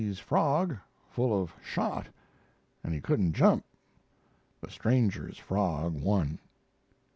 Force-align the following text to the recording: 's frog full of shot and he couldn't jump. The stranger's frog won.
's 0.03 0.17
frog 0.17 0.75
full 1.11 1.31
of 1.43 1.53
shot 1.61 2.07
and 2.83 2.91
he 2.91 2.99
couldn't 2.99 3.33
jump. 3.33 3.63
The 4.59 4.71
stranger's 4.71 5.37
frog 5.37 5.93
won. 5.93 6.39